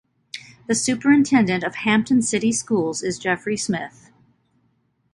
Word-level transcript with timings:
The 0.65 0.73
superintendent 0.73 1.63
of 1.63 1.75
Hampton 1.75 2.23
City 2.23 2.51
Schools 2.51 3.03
is 3.03 3.19
Jeffrey 3.19 3.55
Smith. 3.55 4.09